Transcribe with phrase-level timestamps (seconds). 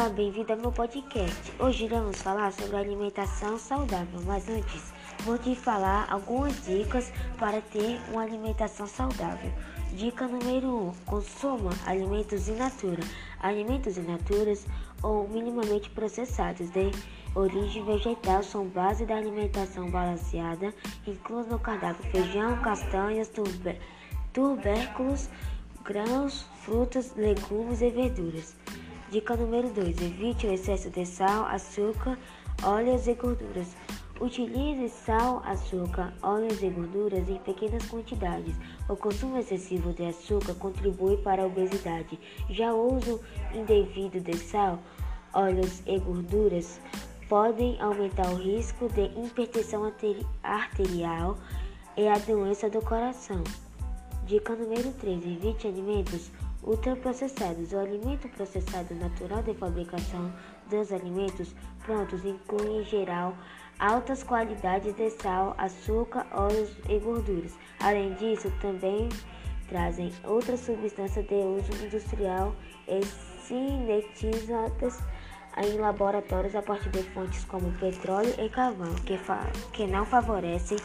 [0.00, 1.52] Olá, bem-vindo ao meu podcast.
[1.58, 8.00] Hoje iremos falar sobre alimentação saudável, mas antes vou te falar algumas dicas para ter
[8.10, 9.52] uma alimentação saudável.
[9.92, 13.02] Dica número 1: um, consuma alimentos in natura.
[13.40, 14.54] Alimentos in natura
[15.02, 16.90] ou minimamente processados de
[17.34, 20.72] origem vegetal são base da alimentação balanceada,
[21.06, 23.30] incluindo no cardápio feijão, castanhas,
[24.32, 25.28] tubérculos,
[25.84, 28.56] grãos, frutas, legumes e verduras.
[29.10, 32.16] Dica número 2: evite o excesso de sal, açúcar,
[32.62, 33.76] óleos e gorduras.
[34.20, 38.54] Utilize sal, açúcar, óleos e gorduras em pequenas quantidades.
[38.88, 42.20] O consumo excessivo de açúcar contribui para a obesidade.
[42.50, 43.20] Já o uso
[43.52, 44.78] indevido de sal,
[45.34, 46.80] óleos e gorduras
[47.28, 49.92] podem aumentar o risco de hipertensão
[50.40, 51.36] arterial
[51.96, 53.42] e a doença do coração.
[54.24, 56.30] Dica número 3: evite alimentos
[56.62, 57.72] Ultraprocessados.
[57.72, 60.32] O alimento processado natural de fabricação
[60.68, 63.34] dos alimentos prontos inclui, em geral,
[63.78, 67.58] altas qualidades de sal, açúcar, óleos e gorduras.
[67.80, 69.08] Além disso, também
[69.68, 72.54] trazem outras substâncias de uso industrial
[72.86, 73.02] e
[73.46, 74.98] sintetizadas
[75.56, 79.18] em laboratórios a partir de fontes como petróleo e carvão, que,
[79.72, 80.78] que não favorecem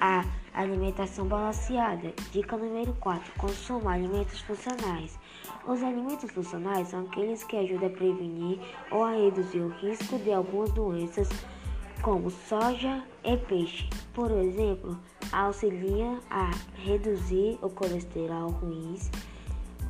[0.00, 0.24] a
[0.54, 2.12] alimentação balanceada.
[2.30, 5.18] Dica número 4: consuma alimentos funcionais.
[5.66, 8.58] Os alimentos funcionais são aqueles que ajudam a prevenir
[8.90, 11.28] ou a reduzir o risco de algumas doenças,
[12.02, 13.88] como soja e peixe.
[14.12, 14.98] Por exemplo,
[15.32, 18.98] auxiliam a reduzir o colesterol ruim,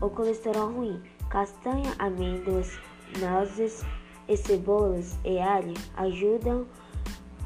[0.00, 1.02] o colesterol ruim.
[1.30, 2.78] Castanha, amêndoas,
[3.18, 3.82] nozes
[4.28, 6.66] e cebolas e alho ajudam,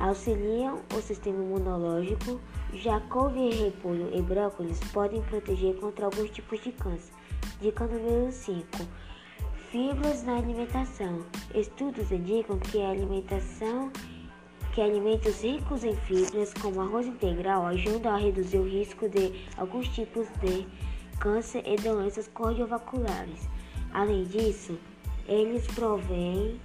[0.01, 2.41] auxiliam o sistema imunológico.
[2.75, 7.13] Já couve, repolho e brócolis podem proteger contra alguns tipos de câncer.
[7.61, 8.67] Dica número 5.
[9.71, 11.25] Fibras na alimentação.
[11.55, 13.91] Estudos indicam que a alimentação
[14.77, 19.89] que alimentos ricos em fibras, como arroz integral, ajudam a reduzir o risco de alguns
[19.89, 20.67] tipos de
[21.19, 23.49] câncer e doenças cardiovasculares.
[23.91, 24.79] Além disso,
[25.27, 26.61] eles provêm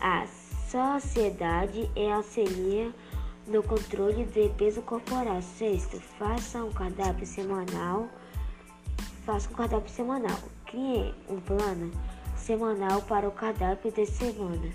[0.00, 0.26] a
[0.72, 2.94] sociedade e auxiliam
[3.46, 5.42] no controle de peso corporal.
[5.42, 8.08] Sexto, faça um cardápio semanal.
[9.26, 10.38] Faça um cardápio semanal.
[10.64, 11.92] Crie um plano
[12.36, 14.70] semanal para o cardápio de semana.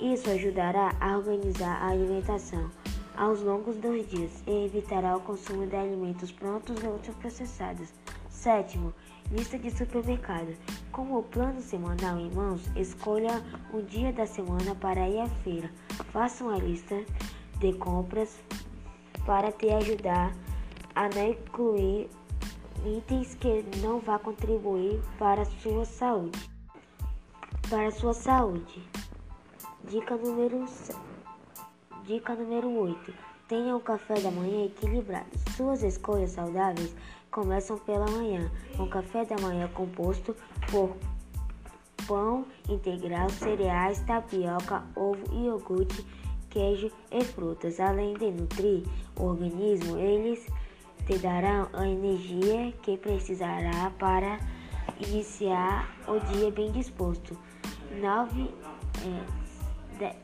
[0.00, 2.68] Isso ajudará a organizar a alimentação
[3.16, 7.88] aos longos dos dias e evitará o consumo de alimentos prontos ou ultraprocessados.
[8.36, 8.92] Sétimo,
[9.32, 10.54] lista de supermercado.
[10.92, 13.42] Com o plano semanal em mãos, escolha
[13.72, 15.70] um dia da semana para ir à feira.
[16.12, 17.02] Faça uma lista
[17.58, 18.38] de compras
[19.24, 20.34] para te ajudar
[20.94, 22.10] a não incluir
[22.84, 26.38] itens que não vá contribuir para a sua saúde.
[27.70, 28.82] Para sua saúde.
[29.88, 30.66] Dica número
[32.04, 33.35] Dica número 8.
[33.48, 35.26] Tenha um café da manhã equilibrado.
[35.56, 36.92] Suas escolhas saudáveis
[37.30, 38.50] começam pela manhã.
[38.76, 40.34] Um café da manhã composto
[40.68, 40.96] por
[42.08, 46.04] pão integral, cereais, tapioca, ovo, iogurte,
[46.50, 47.78] queijo e frutas.
[47.78, 48.82] Além de nutrir
[49.16, 50.44] o organismo, eles
[51.06, 54.40] te darão a energia que precisará para
[54.98, 57.38] iniciar o dia bem disposto.
[58.00, 58.50] 9
[60.00, 60.16] é,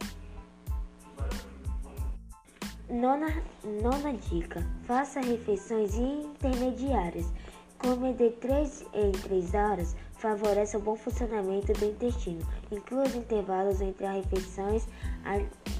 [2.93, 7.27] Nona, nona dica: faça refeições intermediárias.
[7.79, 12.47] Comer de 3 em 3 horas favorece o bom funcionamento do intestino.
[12.71, 14.87] Inclua os intervalos entre as refeições,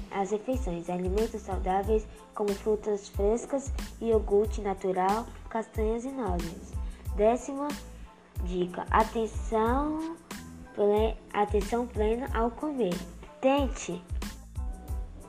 [0.09, 3.71] as refeições, alimentos saudáveis como frutas frescas,
[4.01, 6.73] iogurte natural, castanhas e nozes.
[7.15, 7.67] Décima
[8.43, 10.17] dica: atenção,
[11.31, 12.95] atenção plena ao comer.
[13.39, 14.03] Tente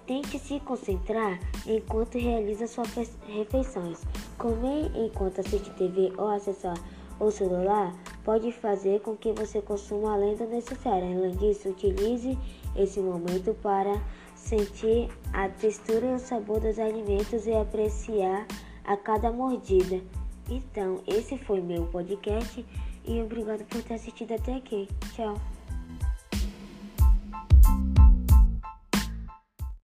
[0.06, 4.02] Tente se concentrar enquanto realiza suas refeições.
[4.36, 6.76] Comer enquanto assiste TV ou acessar
[7.18, 7.94] o celular
[8.24, 11.16] pode fazer com que você consuma além do necessário.
[11.16, 12.36] Além disso, utilize
[12.76, 14.02] esse momento para
[14.34, 18.46] sentir a textura e o sabor dos alimentos e apreciar
[18.84, 20.02] a cada mordida.
[20.50, 22.64] Então, esse foi meu podcast
[23.06, 24.88] e obrigado por ter assistido até aqui.
[25.14, 25.53] Tchau.